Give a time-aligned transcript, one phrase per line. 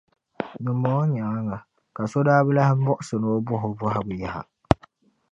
[0.63, 1.57] Dimbɔŋɔ nyaaŋa
[1.95, 4.41] ka so daa bi lan buɣisi ni o bɔh’ o bɔhigu yaha.